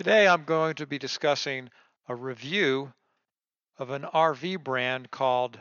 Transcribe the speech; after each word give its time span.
Today 0.00 0.26
I'm 0.26 0.44
going 0.44 0.76
to 0.76 0.86
be 0.86 0.98
discussing 0.98 1.68
a 2.08 2.14
review 2.14 2.90
of 3.76 3.90
an 3.90 4.04
RV 4.04 4.64
brand 4.64 5.10
called 5.10 5.60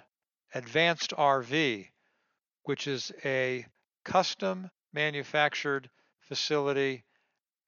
Advanced 0.53 1.11
RV, 1.11 1.89
which 2.63 2.87
is 2.87 3.11
a 3.25 3.65
custom 4.05 4.71
manufactured 4.93 5.89
facility 6.21 7.03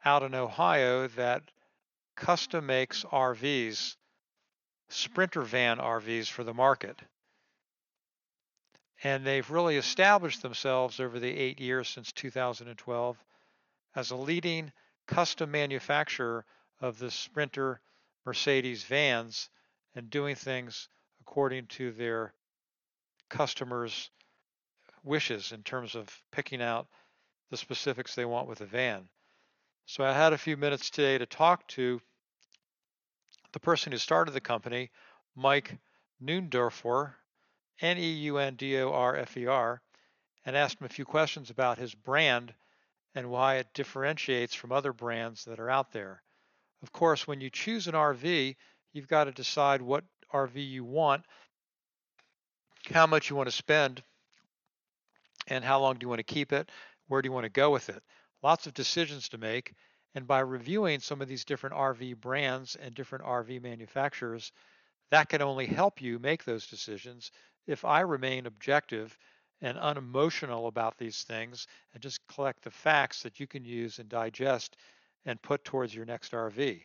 out 0.05 0.23
in 0.23 0.33
Ohio 0.33 1.09
that 1.09 1.43
custom 2.15 2.67
makes 2.67 3.03
RVs, 3.03 3.97
Sprinter 4.87 5.41
van 5.41 5.77
RVs 5.77 6.29
for 6.29 6.45
the 6.45 6.53
market. 6.53 7.01
And 9.03 9.25
they've 9.25 9.51
really 9.51 9.75
established 9.75 10.41
themselves 10.41 11.01
over 11.01 11.19
the 11.19 11.37
eight 11.37 11.59
years 11.59 11.89
since 11.89 12.13
2012 12.13 13.17
as 13.93 14.11
a 14.11 14.15
leading 14.15 14.71
custom 15.05 15.51
manufacturer 15.51 16.45
of 16.81 16.97
the 16.97 17.11
Sprinter 17.11 17.79
Mercedes 18.25 18.83
vans 18.83 19.49
and 19.95 20.09
doing 20.09 20.35
things 20.35 20.89
according 21.21 21.67
to 21.67 21.91
their 21.91 22.33
customers' 23.29 24.09
wishes 25.03 25.51
in 25.51 25.63
terms 25.63 25.95
of 25.95 26.09
picking 26.31 26.61
out 26.61 26.87
the 27.49 27.57
specifics 27.57 28.15
they 28.15 28.25
want 28.25 28.47
with 28.47 28.61
a 28.61 28.65
van. 28.65 29.07
So 29.85 30.03
I 30.03 30.13
had 30.13 30.33
a 30.33 30.37
few 30.37 30.57
minutes 30.57 30.89
today 30.89 31.17
to 31.17 31.25
talk 31.25 31.67
to 31.69 32.01
the 33.51 33.59
person 33.59 33.91
who 33.91 33.97
started 33.97 34.31
the 34.31 34.41
company, 34.41 34.91
Mike 35.35 35.77
Neundorfer, 36.21 37.13
N-E-U-N-D-O-R-F-E-R, 37.81 39.81
and 40.45 40.57
asked 40.57 40.79
him 40.79 40.85
a 40.85 40.89
few 40.89 41.05
questions 41.05 41.49
about 41.49 41.77
his 41.77 41.93
brand 41.93 42.53
and 43.13 43.29
why 43.29 43.55
it 43.55 43.73
differentiates 43.73 44.55
from 44.55 44.71
other 44.71 44.93
brands 44.93 45.45
that 45.45 45.59
are 45.59 45.69
out 45.69 45.91
there. 45.91 46.23
Of 46.81 46.91
course, 46.91 47.27
when 47.27 47.41
you 47.41 47.49
choose 47.49 47.87
an 47.87 47.93
RV, 47.93 48.55
you've 48.93 49.07
got 49.07 49.25
to 49.25 49.31
decide 49.31 49.81
what 49.81 50.03
RV 50.33 50.55
you 50.55 50.83
want, 50.83 51.23
how 52.91 53.05
much 53.05 53.29
you 53.29 53.35
want 53.35 53.47
to 53.47 53.55
spend, 53.55 54.03
and 55.47 55.63
how 55.63 55.79
long 55.79 55.95
do 55.95 56.05
you 56.05 56.09
want 56.09 56.19
to 56.19 56.33
keep 56.33 56.51
it, 56.53 56.69
where 57.07 57.21
do 57.21 57.27
you 57.27 57.33
want 57.33 57.45
to 57.45 57.49
go 57.49 57.69
with 57.69 57.89
it. 57.89 58.01
Lots 58.41 58.67
of 58.67 58.73
decisions 58.73 59.29
to 59.29 59.37
make. 59.37 59.73
And 60.15 60.27
by 60.27 60.39
reviewing 60.39 60.99
some 60.99 61.21
of 61.21 61.27
these 61.27 61.45
different 61.45 61.75
RV 61.75 62.19
brands 62.19 62.75
and 62.75 62.93
different 62.93 63.25
RV 63.25 63.61
manufacturers, 63.61 64.51
that 65.09 65.29
can 65.29 65.41
only 65.41 65.67
help 65.67 66.01
you 66.01 66.19
make 66.19 66.43
those 66.43 66.67
decisions 66.67 67.31
if 67.67 67.85
I 67.85 68.01
remain 68.01 68.45
objective 68.45 69.17
and 69.61 69.77
unemotional 69.77 70.67
about 70.67 70.97
these 70.97 71.23
things 71.23 71.67
and 71.93 72.01
just 72.01 72.25
collect 72.27 72.63
the 72.63 72.71
facts 72.71 73.23
that 73.23 73.39
you 73.39 73.47
can 73.47 73.63
use 73.63 73.99
and 73.99 74.09
digest 74.09 74.75
and 75.25 75.41
put 75.41 75.63
towards 75.63 75.93
your 75.93 76.05
next 76.05 76.31
RV. 76.31 76.81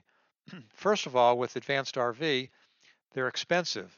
First 0.75 1.06
of 1.06 1.17
all, 1.17 1.39
with 1.39 1.56
advanced 1.56 1.95
RV, 1.97 2.51
they're 3.12 3.29
expensive. 3.29 3.97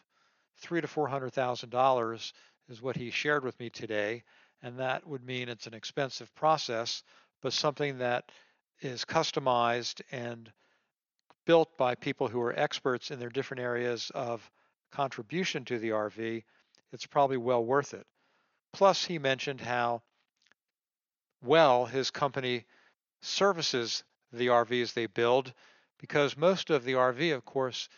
Three 0.56 0.80
to 0.80 0.88
four 0.88 1.08
hundred 1.08 1.32
thousand 1.32 1.70
dollars 1.70 2.32
is 2.68 2.82
what 2.82 2.96
he 2.96 3.10
shared 3.10 3.44
with 3.44 3.58
me 3.60 3.70
today, 3.70 4.24
and 4.62 4.78
that 4.78 5.06
would 5.06 5.24
mean 5.24 5.48
it's 5.48 5.66
an 5.66 5.74
expensive 5.74 6.34
process, 6.34 7.02
but 7.42 7.52
something 7.52 7.98
that 7.98 8.30
is 8.80 9.04
customized 9.04 10.00
and 10.12 10.52
built 11.46 11.76
by 11.78 11.94
people 11.94 12.28
who 12.28 12.40
are 12.40 12.58
experts 12.58 13.10
in 13.10 13.18
their 13.18 13.30
different 13.30 13.62
areas 13.62 14.10
of 14.14 14.50
contribution 14.92 15.64
to 15.64 15.78
the 15.78 15.90
RV, 15.90 16.44
it's 16.92 17.06
probably 17.06 17.36
well 17.36 17.64
worth 17.64 17.94
it. 17.94 18.06
Plus, 18.72 19.04
he 19.04 19.18
mentioned 19.18 19.60
how 19.60 20.02
well 21.42 21.86
his 21.86 22.10
company 22.10 22.66
services 23.22 24.04
the 24.32 24.48
RVs 24.48 24.92
they 24.92 25.06
build 25.06 25.52
because 25.98 26.36
most 26.36 26.70
of 26.70 26.84
the 26.84 26.92
RV, 26.94 27.34
of 27.34 27.44
course, 27.44 27.88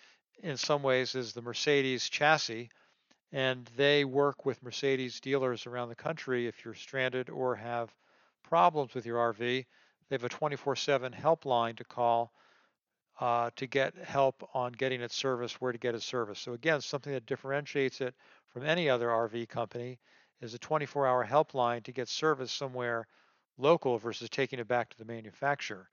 in 0.42 0.56
some 0.56 0.83
ways 0.83 1.14
is 1.14 1.33
the 1.33 1.42
Mercedes 1.42 2.09
chassis, 2.09 2.70
and 3.33 3.67
they 3.77 4.05
work 4.05 4.46
with 4.46 4.63
Mercedes 4.63 5.20
dealers 5.20 5.67
around 5.67 5.89
the 5.89 5.95
country 5.95 6.46
if 6.46 6.64
you're 6.64 6.74
stranded 6.74 7.29
or 7.29 7.57
have 7.57 7.95
problems 8.42 8.95
with 8.95 9.07
your 9.07 9.19
RV. 9.19 9.67
They 10.08 10.14
have 10.14 10.24
a 10.24 10.29
24/7 10.29 11.13
helpline 11.13 11.77
to 11.77 11.85
call 11.85 12.33
uh, 13.20 13.51
to 13.57 13.67
get 13.67 13.95
help 13.96 14.48
on 14.55 14.73
getting 14.73 15.02
it 15.02 15.13
serviced, 15.13 15.61
where 15.61 15.73
to 15.73 15.79
get 15.79 15.95
it 15.95 16.02
serviced. 16.02 16.42
So 16.42 16.55
again, 16.55 16.80
something 16.80 17.13
that 17.13 17.27
differentiates 17.27 18.01
it 18.01 18.14
from 18.48 18.64
any 18.64 18.89
other 18.89 19.08
RV 19.08 19.48
company 19.48 19.98
is 20.40 20.55
a 20.55 20.58
24-hour 20.58 21.27
helpline 21.27 21.85
to 21.85 21.92
get 21.92 22.08
service 22.08 22.51
somewhere 22.51 23.07
local 23.58 23.98
versus 23.98 24.30
taking 24.30 24.58
it 24.58 24.67
back 24.67 24.89
to 24.89 24.98
the 24.98 25.05
manufacturer. 25.05 25.90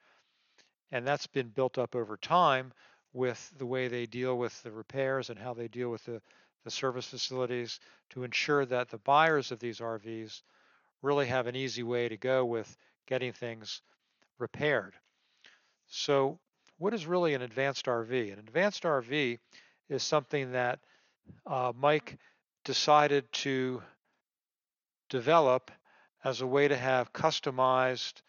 And 0.92 1.06
that's 1.06 1.28
been 1.28 1.50
built 1.50 1.78
up 1.78 1.96
over 1.96 2.18
time 2.18 2.72
with 3.14 3.52
the 3.58 3.66
way 3.66 3.88
they 3.88 4.06
deal 4.06 4.38
with 4.38 4.62
the 4.64 4.72
repairs 4.72 5.30
and 5.30 5.40
how 5.40 5.54
they 5.54 5.68
deal 5.68 5.90
with 5.90 6.06
the, 6.06 6.22
the 6.64 6.72
service 6.72 7.08
facilities 7.08 7.80
to 8.12 8.24
ensure 8.24 8.66
that 8.66 8.90
the 8.90 8.98
buyers 9.00 9.52
of 9.52 9.60
these 9.60 9.80
RVs 9.80 10.42
really 11.02 11.28
have 11.28 11.48
an 11.48 11.56
easy 11.56 11.84
way 11.84 12.10
to 12.10 12.18
go 12.18 12.46
with 12.46 12.78
getting 13.06 13.34
things 13.34 13.82
repaired. 14.40 14.94
So 15.88 16.40
what 16.78 16.94
is 16.94 17.06
really 17.06 17.34
an 17.34 17.42
advanced 17.42 17.86
RV? 17.86 18.34
An 18.34 18.40
advanced 18.40 18.84
RV 18.84 19.40
is 19.90 20.04
something 20.04 20.52
that 20.52 20.80
uh, 21.46 21.74
Mike 21.76 22.18
decided 22.64 23.32
to 23.32 23.82
develop 25.10 25.72
as 26.24 26.42
a 26.42 26.48
way 26.48 26.68
to 26.68 26.76
have 26.76 27.14
customized 27.14 28.22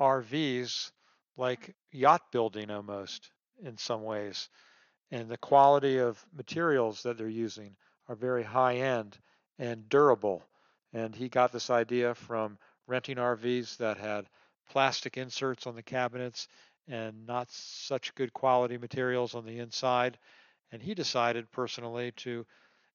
RVs 0.00 0.92
like 1.36 1.74
yacht 1.92 2.30
building 2.32 2.70
almost 2.70 3.30
in 3.62 3.76
some 3.76 4.02
ways. 4.02 4.48
And 5.10 5.28
the 5.28 5.38
quality 5.38 5.98
of 5.98 6.24
materials 6.36 7.02
that 7.02 7.18
they're 7.18 7.28
using 7.28 7.76
are 8.08 8.14
very 8.14 8.42
high 8.42 8.76
end 8.76 9.18
and 9.58 9.88
durable. 9.88 10.42
And 10.92 11.14
he 11.14 11.28
got 11.28 11.52
this 11.52 11.70
idea 11.70 12.14
from 12.14 12.58
renting 12.86 13.16
RVs 13.16 13.76
that 13.78 13.98
had 13.98 14.26
plastic 14.70 15.16
inserts 15.16 15.66
on 15.66 15.74
the 15.74 15.82
cabinets 15.82 16.48
and 16.88 17.26
not 17.26 17.50
such 17.50 18.14
good 18.14 18.32
quality 18.32 18.78
materials 18.78 19.34
on 19.34 19.44
the 19.44 19.58
inside. 19.58 20.18
And 20.72 20.82
he 20.82 20.94
decided 20.94 21.50
personally 21.50 22.12
to 22.18 22.46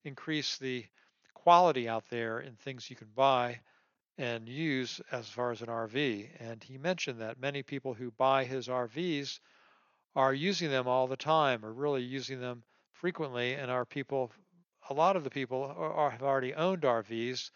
increase 0.04 0.58
the 0.58 0.86
quality 1.34 1.88
out 1.88 2.06
there 2.10 2.40
in 2.40 2.56
things 2.56 2.90
you 2.90 2.96
can 2.96 3.10
buy 3.16 3.60
and 4.18 4.48
use 4.48 5.02
as 5.12 5.28
far 5.28 5.52
as 5.52 5.62
an 5.62 5.68
RV. 5.68 6.30
And 6.40 6.64
he 6.64 6.78
mentioned 6.78 7.20
that 7.22 7.40
many 7.40 7.64
people 7.64 7.94
who 7.94 8.12
buy 8.12 8.46
his 8.46 8.68
RVs 8.68 9.40
are 10.16 10.34
using 10.34 10.70
them 10.70 10.88
all 10.88 11.08
the 11.08 11.18
time 11.18 11.66
or 11.66 11.74
really 11.74 12.02
using 12.02 12.40
them 12.40 12.64
frequently 12.94 13.54
and 13.54 13.70
are 13.70 13.86
people 13.86 14.32
a 14.90 14.94
lot 14.94 15.16
of 15.16 15.24
the 15.24 15.30
people 15.30 15.64
are, 15.78 16.12
have 16.12 16.24
already 16.24 16.54
owned 16.54 16.84
RVs 16.84 17.50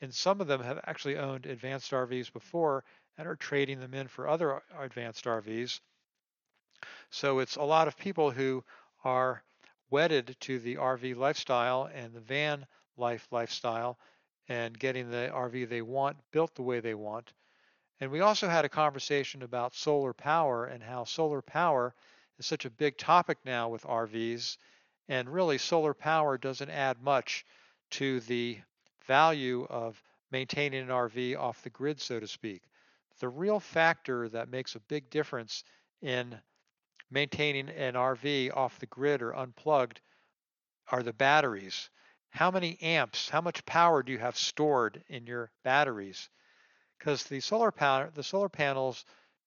and 0.00 0.14
some 0.14 0.40
of 0.40 0.46
them 0.46 0.62
have 0.62 0.80
actually 0.84 1.18
owned 1.18 1.44
advanced 1.44 1.90
RVs 1.90 2.32
before 2.32 2.84
and 3.16 3.26
are 3.26 3.36
trading 3.36 3.80
them 3.80 3.94
in 3.94 4.06
for 4.06 4.28
other 4.28 4.62
advanced 4.78 5.24
RVs. 5.24 5.80
So 7.10 7.40
it's 7.40 7.56
a 7.56 7.62
lot 7.62 7.88
of 7.88 7.96
people 7.96 8.30
who 8.30 8.64
are 9.04 9.42
wedded 9.90 10.36
to 10.40 10.58
the 10.60 10.76
RV 10.76 11.16
lifestyle 11.16 11.90
and 11.92 12.12
the 12.12 12.20
van 12.20 12.66
life 12.96 13.26
lifestyle 13.30 13.98
and 14.48 14.78
getting 14.78 15.10
the 15.10 15.30
RV 15.32 15.68
they 15.68 15.82
want 15.82 16.16
built 16.32 16.54
the 16.54 16.62
way 16.62 16.80
they 16.80 16.94
want. 16.94 17.32
And 18.00 18.10
we 18.10 18.20
also 18.20 18.48
had 18.48 18.64
a 18.64 18.68
conversation 18.68 19.42
about 19.42 19.74
solar 19.74 20.12
power 20.12 20.66
and 20.66 20.82
how 20.82 21.04
solar 21.04 21.42
power 21.42 21.94
is 22.38 22.46
such 22.46 22.64
a 22.64 22.70
big 22.70 22.96
topic 22.96 23.38
now 23.44 23.68
with 23.68 23.82
RVs. 23.82 24.56
And 25.08 25.28
really, 25.28 25.58
solar 25.58 25.94
power 25.94 26.38
doesn't 26.38 26.70
add 26.70 27.02
much 27.02 27.44
to 27.90 28.20
the 28.20 28.58
value 29.06 29.66
of 29.68 30.02
maintaining 30.30 30.82
an 30.82 30.88
RV 30.88 31.36
off 31.38 31.62
the 31.62 31.70
grid, 31.70 32.00
so 32.00 32.20
to 32.20 32.26
speak. 32.26 32.62
The 33.20 33.28
real 33.28 33.58
factor 33.58 34.28
that 34.28 34.50
makes 34.50 34.74
a 34.76 34.80
big 34.80 35.10
difference 35.10 35.64
in 36.02 36.38
maintaining 37.10 37.68
an 37.70 37.94
RV 37.94 38.54
off 38.56 38.78
the 38.78 38.86
grid 38.86 39.22
or 39.22 39.34
unplugged 39.34 40.00
are 40.90 41.02
the 41.02 41.12
batteries 41.12 41.90
how 42.30 42.50
many 42.50 42.80
amps, 42.82 43.28
how 43.28 43.40
much 43.40 43.64
power 43.66 44.02
do 44.02 44.12
you 44.12 44.18
have 44.18 44.36
stored 44.36 45.04
in 45.08 45.26
your 45.26 45.50
batteries? 45.62 46.30
Because 46.98 47.24
the 47.24 47.40
solar 47.40 47.72
panel, 47.72 48.10
the 48.12 48.22
solar 48.22 48.48
panels, 48.48 49.04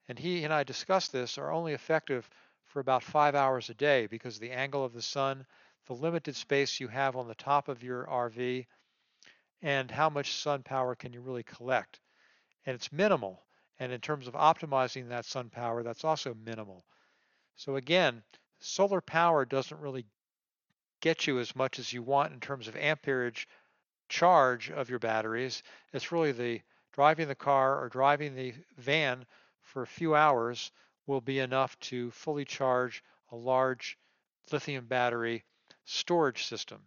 and 0.08 0.20
he 0.20 0.44
and 0.44 0.54
I 0.54 0.64
discussed 0.64 1.12
this, 1.12 1.38
are 1.38 1.52
only 1.52 1.74
effective 1.74 2.30
for 2.66 2.80
about 2.80 3.04
five 3.04 3.36
hours 3.36 3.70
a 3.70 3.74
day 3.74 4.08
because 4.08 4.40
the 4.40 4.52
angle 4.52 4.86
of 4.86 4.94
the 4.94 5.02
sun, 5.02 5.46
the 5.88 5.94
limited 5.96 6.36
space 6.36 6.80
you 6.80 6.88
have 6.90 7.16
on 7.16 7.28
the 7.28 7.36
top 7.36 7.68
of 7.68 7.84
your 7.84 8.10
RV, 8.10 8.68
and 9.62 9.92
how 9.92 10.10
much 10.10 10.34
sun 10.34 10.64
power 10.64 10.96
can 10.96 11.14
you 11.14 11.22
really 11.22 11.44
collect. 11.44 12.00
And 12.66 12.76
it's 12.76 12.92
minimal. 12.92 13.46
And 13.80 13.92
in 13.92 14.02
terms 14.02 14.28
of 14.28 14.36
optimizing 14.36 15.10
that 15.10 15.26
sun 15.26 15.50
power, 15.50 15.84
that's 15.84 16.04
also 16.06 16.34
minimal. 16.34 16.86
So 17.56 17.76
again, 17.76 18.24
solar 18.60 19.02
power 19.02 19.46
doesn't 19.46 19.80
really 19.80 20.06
get 21.02 21.28
you 21.28 21.40
as 21.40 21.56
much 21.56 21.80
as 21.80 21.92
you 21.92 22.02
want 22.02 22.32
in 22.32 22.40
terms 22.40 22.68
of 22.68 22.76
amperage 22.76 23.48
charge 24.08 24.70
of 24.70 24.90
your 24.90 25.00
batteries. 25.00 25.64
It's 25.94 26.12
really 26.12 26.32
the 26.32 26.62
driving 26.94 27.28
the 27.28 27.36
car 27.36 27.82
or 27.82 27.90
driving 27.90 28.36
the 28.36 28.54
van 28.78 29.26
for 29.62 29.82
a 29.82 29.88
few 29.88 30.16
hours 30.16 30.72
will 31.08 31.22
be 31.22 31.40
enough 31.40 31.80
to 31.80 32.12
fully 32.12 32.46
charge 32.46 33.04
a 33.32 33.36
large 33.36 33.98
lithium 34.52 34.86
battery 34.86 35.44
storage 35.86 36.46
system. 36.46 36.82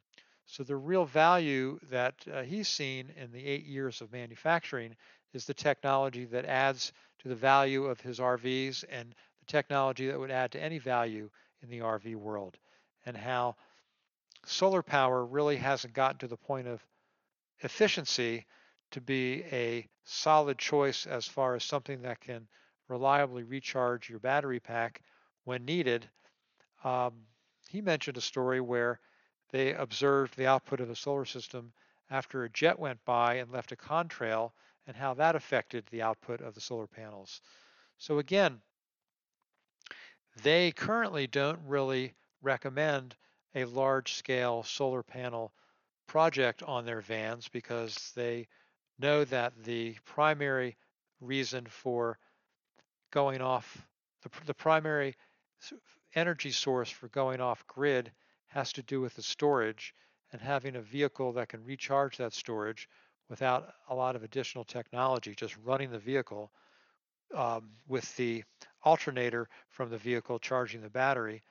So 0.46 0.62
the 0.62 0.76
real 0.76 1.06
value 1.06 1.80
that 1.90 2.14
uh, 2.30 2.42
he's 2.42 2.68
seen 2.68 3.10
in 3.16 3.32
the 3.32 3.46
eight 3.46 3.64
years 3.64 4.00
of 4.00 4.12
manufacturing 4.12 4.94
is 5.32 5.46
the 5.46 5.54
technology 5.54 6.26
that 6.26 6.44
adds 6.44 6.92
to 7.20 7.28
the 7.28 7.34
value 7.34 7.86
of 7.86 8.00
his 8.00 8.20
RVs 8.20 8.84
and 8.90 9.14
the 9.40 9.46
technology 9.46 10.06
that 10.06 10.18
would 10.18 10.30
add 10.30 10.52
to 10.52 10.62
any 10.62 10.78
value 10.78 11.30
in 11.62 11.70
the 11.70 11.78
RV 11.78 12.14
world 12.16 12.58
and 13.06 13.16
how 13.16 13.56
solar 14.46 14.82
power 14.82 15.24
really 15.24 15.56
hasn't 15.56 15.94
gotten 15.94 16.18
to 16.18 16.28
the 16.28 16.36
point 16.36 16.66
of 16.68 16.84
efficiency 17.60 18.46
to 18.90 19.00
be 19.00 19.44
a 19.50 19.88
solid 20.04 20.58
choice 20.58 21.06
as 21.06 21.26
far 21.26 21.54
as 21.54 21.64
something 21.64 22.02
that 22.02 22.20
can 22.20 22.46
reliably 22.88 23.42
recharge 23.42 24.08
your 24.08 24.18
battery 24.18 24.60
pack 24.60 25.00
when 25.44 25.64
needed. 25.64 26.08
Um, 26.84 27.12
he 27.68 27.80
mentioned 27.80 28.16
a 28.16 28.22
story 28.22 28.60
where 28.60 29.00
they 29.50 29.72
observed 29.72 30.36
the 30.36 30.46
output 30.46 30.80
of 30.80 30.88
the 30.88 30.96
solar 30.96 31.24
system 31.24 31.72
after 32.10 32.44
a 32.44 32.50
jet 32.50 32.78
went 32.78 33.04
by 33.04 33.34
and 33.34 33.50
left 33.50 33.72
a 33.72 33.76
contrail 33.76 34.52
and 34.86 34.96
how 34.96 35.14
that 35.14 35.34
affected 35.34 35.84
the 35.86 36.02
output 36.02 36.40
of 36.40 36.54
the 36.54 36.60
solar 36.60 36.86
panels. 36.86 37.40
So 37.98 38.18
again, 38.18 38.60
they 40.42 40.72
currently 40.72 41.26
don't 41.26 41.60
really 41.66 42.14
recommend 42.42 43.16
a 43.54 43.64
large 43.64 44.14
scale 44.14 44.62
solar 44.62 45.02
panel 45.02 45.52
project 46.06 46.62
on 46.62 46.84
their 46.84 47.00
vans 47.00 47.48
because 47.48 48.12
they 48.14 48.46
know 48.98 49.24
that 49.24 49.52
the 49.64 49.96
primary 50.04 50.76
reason 51.20 51.66
for 51.66 52.18
going 53.10 53.40
off, 53.40 53.86
the, 54.22 54.30
the 54.46 54.54
primary 54.54 55.16
energy 56.14 56.50
source 56.50 56.90
for 56.90 57.08
going 57.08 57.40
off 57.40 57.66
grid 57.66 58.10
has 58.48 58.72
to 58.72 58.82
do 58.82 59.00
with 59.00 59.14
the 59.14 59.22
storage 59.22 59.94
and 60.32 60.40
having 60.40 60.76
a 60.76 60.80
vehicle 60.80 61.32
that 61.32 61.48
can 61.48 61.64
recharge 61.64 62.16
that 62.16 62.32
storage 62.32 62.88
without 63.28 63.72
a 63.88 63.94
lot 63.94 64.16
of 64.16 64.22
additional 64.22 64.64
technology, 64.64 65.34
just 65.34 65.56
running 65.64 65.90
the 65.90 65.98
vehicle 65.98 66.50
um, 67.34 67.70
with 67.88 68.14
the 68.16 68.44
alternator 68.84 69.48
from 69.70 69.90
the 69.90 69.98
vehicle 69.98 70.38
charging 70.38 70.82
the 70.82 70.90
battery. 70.90 71.42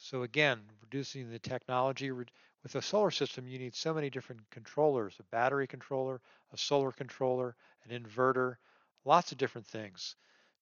So 0.00 0.22
again, 0.22 0.70
reducing 0.80 1.28
the 1.28 1.38
technology. 1.38 2.10
With 2.10 2.30
a 2.74 2.80
solar 2.80 3.10
system, 3.10 3.46
you 3.46 3.58
need 3.58 3.74
so 3.74 3.92
many 3.92 4.10
different 4.10 4.48
controllers, 4.50 5.18
a 5.18 5.24
battery 5.24 5.66
controller, 5.66 6.20
a 6.52 6.56
solar 6.56 6.92
controller, 6.92 7.56
an 7.84 7.90
inverter, 7.90 8.56
lots 9.04 9.32
of 9.32 9.38
different 9.38 9.66
things 9.66 10.16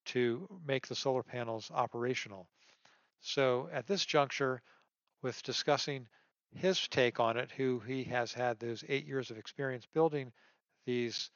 to 0.06 0.48
make 0.66 0.86
the 0.86 0.94
solar 0.94 1.22
panels 1.22 1.70
operational. 1.70 2.48
So 3.20 3.68
at 3.72 3.86
this 3.86 4.06
juncture, 4.06 4.62
with 5.22 5.42
discussing 5.42 6.08
his 6.54 6.88
take 6.88 7.20
on 7.20 7.36
it, 7.36 7.50
who 7.52 7.80
he 7.80 8.04
has 8.04 8.32
had 8.32 8.58
those 8.58 8.84
eight 8.88 9.06
years 9.06 9.30
of 9.30 9.38
experience 9.38 9.86
building 9.86 10.32
these 10.86 11.30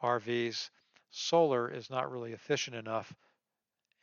RVs, 0.00 0.70
solar 1.10 1.68
is 1.70 1.90
not 1.90 2.10
really 2.10 2.32
efficient 2.32 2.76
enough 2.76 3.14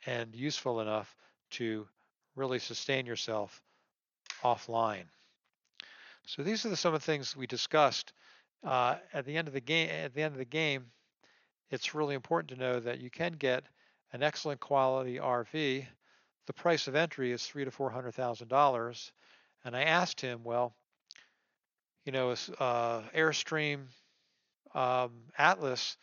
and 0.06 0.34
useful 0.36 0.80
enough 0.80 1.16
to 1.50 1.88
really 2.36 2.58
sustain 2.58 3.06
yourself 3.06 3.62
offline. 4.42 5.04
So 6.26 6.42
these 6.42 6.64
are 6.64 6.68
the, 6.68 6.76
some 6.76 6.94
of 6.94 7.00
the 7.00 7.06
things 7.06 7.36
we 7.36 7.46
discussed. 7.46 8.12
Uh, 8.64 8.96
at 9.12 9.24
the 9.24 9.36
end 9.36 9.48
of 9.48 9.54
the 9.54 9.60
game, 9.60 9.90
at 9.90 10.14
the 10.14 10.22
end 10.22 10.32
of 10.32 10.38
the 10.38 10.44
game, 10.44 10.86
it's 11.70 11.94
really 11.94 12.14
important 12.14 12.50
to 12.50 12.56
know 12.56 12.78
that 12.78 13.00
you 13.00 13.10
can 13.10 13.32
get 13.32 13.64
an 14.12 14.22
excellent 14.22 14.60
quality 14.60 15.16
RV. 15.16 15.86
The 16.46 16.52
price 16.52 16.86
of 16.86 16.94
entry 16.94 17.32
is 17.32 17.44
three 17.44 17.64
to 17.64 17.70
four 17.70 17.90
hundred 17.90 18.12
thousand 18.12 18.48
dollars, 18.48 19.12
and 19.64 19.76
I 19.76 19.82
asked 19.82 20.20
him, 20.20 20.44
well, 20.44 20.74
you 22.04 22.12
know, 22.12 22.30
uh, 22.30 23.02
Airstream 23.14 23.86
um, 24.74 25.12
Atlas 25.38 25.96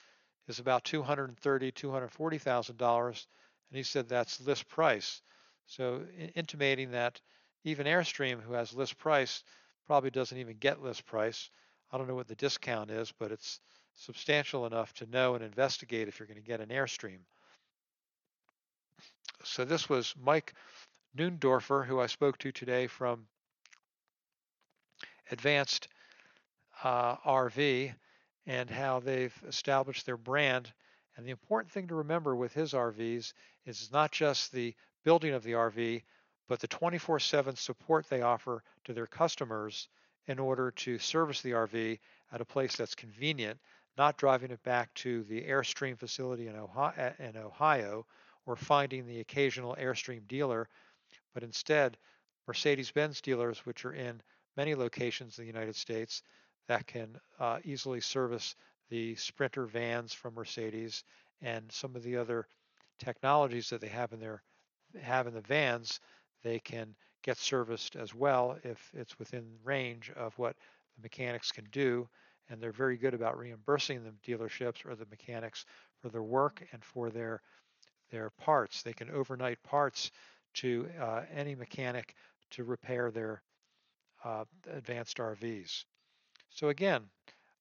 is 0.48 0.60
about 0.60 0.84
two 0.84 1.02
hundred 1.02 1.38
thirty, 1.40 1.72
two 1.72 1.92
hundred 1.92 2.12
forty 2.12 2.38
thousand 2.38 2.78
dollars, 2.78 3.28
and 3.70 3.78
he 3.78 3.84
said 3.84 4.10
that's 4.10 4.42
list 4.42 4.68
price. 4.68 5.22
So 5.69 6.01
intimating 6.33 6.92
that 6.92 7.21
even 7.63 7.86
Airstream, 7.86 8.42
who 8.42 8.54
has 8.54 8.74
list 8.74 8.98
price, 8.98 9.44
probably 9.86 10.10
doesn't 10.10 10.38
even 10.38 10.57
get 10.57 10.81
list 10.81 11.06
price. 11.06 11.51
I 11.92 11.98
don't 11.98 12.07
know 12.07 12.16
what 12.16 12.27
the 12.27 12.36
discount 12.36 12.89
is, 12.89 13.12
but 13.12 13.31
it's 13.31 13.60
substantial 13.95 14.66
enough 14.66 14.94
to 14.95 15.06
know 15.06 15.36
and 15.36 15.44
investigate 15.44 16.07
if 16.07 16.18
you're 16.18 16.27
going 16.27 16.42
to 16.42 16.48
get 16.48 16.60
an 16.60 16.69
Airstream. 16.69 17.19
So 19.44 19.63
this 19.63 19.88
was 19.88 20.16
Mike 20.19 20.56
Neundorfer, 21.16 21.86
who 21.86 22.00
I 22.00 22.07
spoke 22.07 22.39
to 22.39 22.51
today 22.51 22.88
from 22.88 23.27
Advanced 25.30 25.88
uh, 26.83 27.18
RV, 27.18 27.94
and 28.48 28.69
how 28.72 29.01
they've 29.01 29.44
established 29.48 30.07
their 30.07 30.18
brand 30.18 30.74
and 31.19 31.27
the 31.27 31.31
important 31.31 31.69
thing 31.74 31.89
to 31.89 31.95
remember 31.95 32.33
with 32.33 32.54
his 32.54 32.72
RVs 32.72 33.33
is 33.65 33.92
not 33.92 34.10
just 34.10 34.54
the 34.54 34.74
building 35.10 35.34
of 35.34 35.42
the 35.42 35.54
RV, 35.54 36.04
but 36.48 36.60
the 36.60 36.68
24 36.68 37.20
7 37.20 37.56
support 37.56 38.08
they 38.08 38.22
offer 38.22 38.64
to 38.84 38.94
their 38.94 39.08
customers 39.08 39.88
in 40.28 40.38
order 40.38 40.70
to 40.70 41.00
service 41.00 41.42
the 41.42 41.50
RV 41.50 41.98
at 42.32 42.42
a 42.42 42.46
place 42.46 42.76
that's 42.76 42.94
convenient, 42.94 43.60
not 43.98 44.18
driving 44.18 44.52
it 44.52 44.62
back 44.62 44.94
to 44.94 45.24
the 45.24 45.42
Airstream 45.42 45.98
facility 45.98 46.46
in 46.46 46.56
Ohio, 46.56 47.12
in 47.18 47.36
Ohio 47.38 48.06
or 48.46 48.56
finding 48.56 49.08
the 49.08 49.20
occasional 49.20 49.76
Airstream 49.82 50.28
dealer, 50.28 50.70
but 51.34 51.42
instead 51.42 51.98
Mercedes 52.48 52.92
Benz 52.92 53.20
dealers, 53.20 53.66
which 53.66 53.86
are 53.86 53.94
in 53.94 54.22
many 54.56 54.76
locations 54.76 55.40
in 55.40 55.44
the 55.44 55.52
United 55.52 55.76
States, 55.76 56.22
that 56.68 56.86
can 56.86 57.18
uh, 57.40 57.58
easily 57.64 58.00
service 58.00 58.56
the 58.92 59.16
Sprinter 59.16 59.66
vans 59.66 60.14
from 60.14 60.36
Mercedes 60.36 61.04
and 61.42 61.72
some 61.72 61.96
of 61.96 62.04
the 62.04 62.18
other 62.18 62.46
technologies 63.00 63.72
that 63.72 63.82
they 63.82 63.88
have 63.88 64.14
in 64.14 64.20
their 64.20 64.44
have 65.01 65.27
in 65.27 65.33
the 65.33 65.41
vans, 65.41 66.00
they 66.44 66.59
can 66.59 66.95
get 67.21 67.38
serviced 67.38 67.95
as 67.95 68.13
well 68.13 68.57
if 68.63 68.91
it's 68.94 69.19
within 69.19 69.45
range 69.63 70.12
of 70.15 70.38
what 70.38 70.56
the 70.95 71.01
mechanics 71.01 71.51
can 71.51 71.65
do. 71.71 72.07
And 72.50 72.59
they're 72.59 72.71
very 72.71 72.97
good 72.97 73.13
about 73.13 73.38
reimbursing 73.38 74.03
the 74.03 74.12
dealerships 74.25 74.86
or 74.86 74.95
the 74.95 75.06
mechanics 75.06 75.65
for 76.01 76.09
their 76.09 76.24
work 76.24 76.63
and 76.71 76.83
for 76.83 77.09
their 77.09 77.41
their 78.09 78.31
parts. 78.31 78.81
They 78.81 78.94
can 78.94 79.12
overnight 79.12 79.62
parts 79.62 80.12
to 80.56 80.89
uh, 81.00 81.24
any 81.31 81.53
mechanic 81.53 82.15
to 82.51 82.63
repair 82.63 83.12
their 83.12 83.43
uh, 84.24 84.46
advanced 84.72 85.17
RVs. 85.17 85.86
So 86.50 86.69
again, 86.69 87.03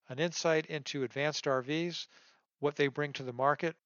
an 0.09 0.19
insight 0.19 0.67
into 0.67 1.05
advanced 1.05 1.45
RVs, 1.45 2.07
what 2.61 2.77
they 2.77 2.89
bring 2.89 3.13
to 3.15 3.23
the 3.23 3.33
market. 3.33 3.77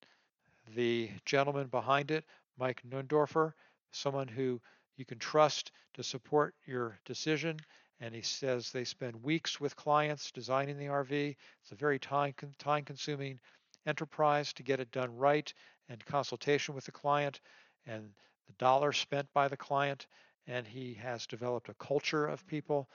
The 0.75 1.11
gentleman 1.25 1.67
behind 1.67 2.13
it, 2.13 2.25
Mike 2.59 2.83
Neundorfer, 2.89 3.53
someone 3.91 4.29
who 4.29 4.61
you 4.97 5.05
can 5.05 5.19
trust 5.19 5.73
to 5.95 6.03
support 6.03 6.55
your 6.67 6.99
decision. 7.05 7.59
And 8.01 8.15
he 8.15 8.23
says 8.23 8.71
they 8.71 8.85
spend 8.85 9.23
weeks 9.23 9.61
with 9.61 9.77
clients 9.77 10.33
designing 10.33 10.79
the 10.79 10.87
RV. 10.87 11.37
It's 11.63 11.73
a 11.73 11.77
very 11.77 11.99
time, 11.99 12.35
time 12.59 12.85
consuming 12.85 13.41
enterprise 13.87 14.53
to 14.55 14.63
get 14.63 14.81
it 14.81 14.91
done 14.91 15.17
right 15.17 15.53
and 15.89 16.05
consultation 16.05 16.75
with 16.75 16.85
the 16.85 16.93
client 16.93 17.41
and 17.87 18.11
the 18.47 18.53
dollar 18.55 18.93
spent 18.93 19.33
by 19.33 19.49
the 19.49 19.57
client. 19.57 20.07
And 20.47 20.67
he 20.67 20.95
has 20.95 21.27
developed 21.27 21.69
a 21.69 21.75
culture 21.75 22.27
of 22.27 22.47
people 22.47 22.89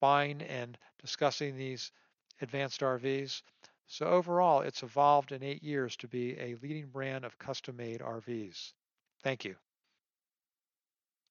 buying 0.00 0.42
and 0.42 0.76
discussing 1.00 1.56
these 1.56 1.92
advanced 2.40 2.80
RVs. 2.80 3.42
So 3.86 4.06
overall, 4.06 4.60
it's 4.60 4.82
evolved 4.82 5.32
in 5.32 5.42
eight 5.42 5.62
years 5.62 5.96
to 5.96 6.08
be 6.08 6.38
a 6.38 6.56
leading 6.62 6.86
brand 6.86 7.24
of 7.24 7.38
custom-made 7.38 8.00
RVs. 8.00 8.72
Thank 9.22 9.44
you. 9.44 9.56